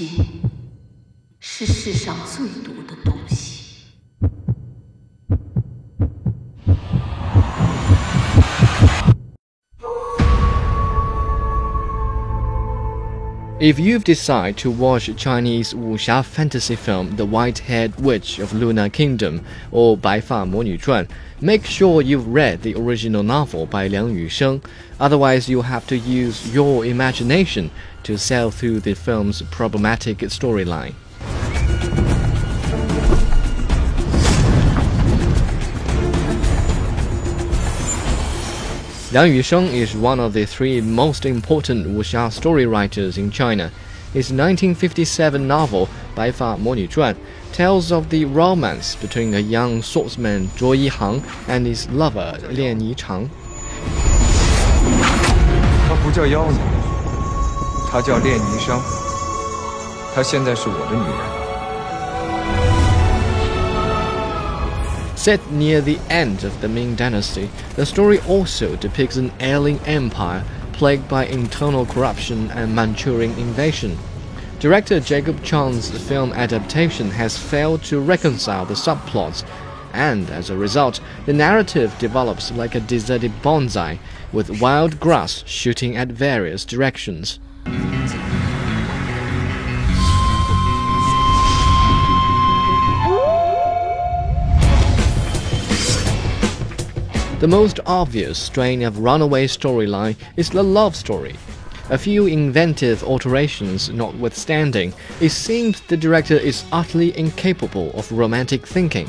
[0.00, 0.24] 情
[1.40, 3.19] 是世上最毒的毒。
[13.60, 19.98] If you've decided to watch Chinese wuxia fantasy film The White-Haired Witch of Lunar Kingdom or
[19.98, 21.10] Bai Fa Mo Nu Zhuan,
[21.42, 24.64] make sure you've read the original novel by Liang Yusheng.
[24.98, 27.70] Otherwise, you'll have to use your imagination
[28.04, 30.94] to sail through the film's problematic storyline.
[39.12, 43.72] Liang Yusheng is one of the three most important wuxia story writers in China.
[44.14, 47.16] His 1957 novel, Bai Fa Mo Nu Zhuan,
[47.50, 53.28] tells of the romance between a young swordsman Zhuo Yihang and his lover Lian Yichang.
[55.88, 56.58] 他不叫妖女，
[57.90, 58.80] 她叫练霓裳，
[60.14, 61.39] 她现在是我的女人。
[65.20, 71.10] Set near the end of the Ming Dynasty, the story also depicts an ailing empire plagued
[71.10, 73.98] by internal corruption and Manchurian invasion.
[74.60, 79.44] Director Jacob Chan's film adaptation has failed to reconcile the subplots,
[79.92, 83.98] and as a result, the narrative develops like a deserted bonsai,
[84.32, 87.38] with wild grass shooting at various directions.
[97.40, 101.36] The most obvious strain of runaway storyline is the love story.
[101.88, 109.08] A few inventive alterations notwithstanding, it seems the director is utterly incapable of romantic thinking.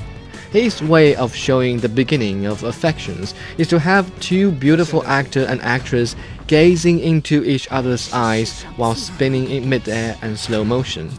[0.51, 5.61] His way of showing the beginning of affections is to have two beautiful actor and
[5.61, 6.13] actress
[6.47, 11.09] gazing into each other's eyes while spinning in midair and slow motion.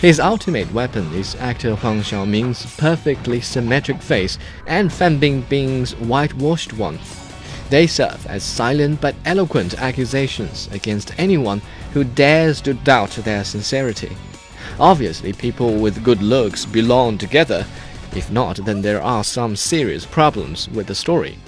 [0.00, 6.98] His ultimate weapon is actor Huang Xiaoming's perfectly symmetric face and Fan Bingbing's whitewashed one.
[7.68, 11.60] They serve as silent but eloquent accusations against anyone
[11.92, 14.16] who dares to doubt their sincerity.
[14.80, 17.66] Obviously, people with good looks belong together,
[18.14, 21.38] if not, then there are some serious problems with the story.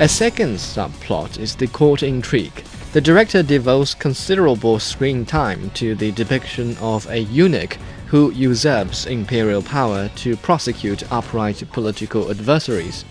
[0.00, 2.64] A second subplot is the court intrigue.
[2.92, 7.78] The director devotes considerable screen time to the depiction of a eunuch
[8.08, 13.04] who usurps imperial power to prosecute upright political adversaries.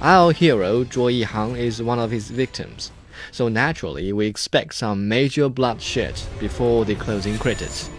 [0.00, 2.90] Our hero, Zhuo Yihang, is one of his victims
[3.30, 7.90] so naturally we expect some major bloodshed before the closing credits.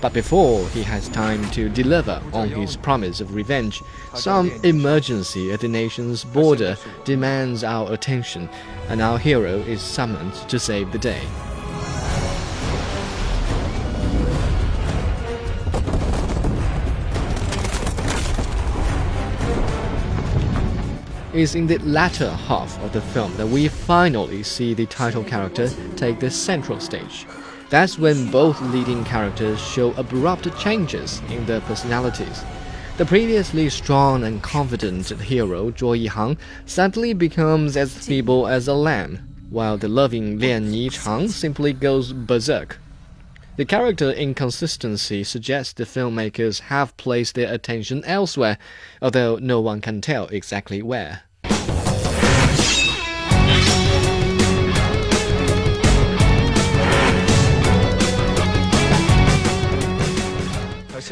[0.00, 3.82] But before he has time to deliver on his promise of revenge,
[4.14, 8.48] some emergency at the nation's border demands our attention,
[8.88, 11.20] and our hero is summoned to save the day.
[21.40, 25.70] Is in the latter half of the film that we finally see the title character
[25.96, 27.26] take the central stage.
[27.70, 32.44] That's when both leading characters show abrupt changes in their personalities.
[32.98, 36.36] The previously strong and confident hero Zhuo Yihang
[36.66, 42.78] suddenly becomes as feeble as a lamb, while the loving Lian Yichang simply goes berserk.
[43.56, 48.58] The character inconsistency suggests the filmmakers have placed their attention elsewhere,
[49.00, 51.22] although no one can tell exactly where.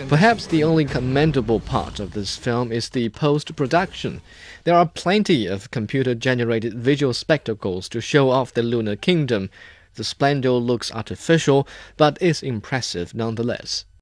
[0.09, 4.21] Perhaps the only commendable part of this film is the post production.
[4.65, 9.49] There are plenty of computer generated visual spectacles to show off the lunar kingdom.
[9.95, 11.67] The splendor looks artificial,
[11.97, 13.87] but is impressive nonetheless.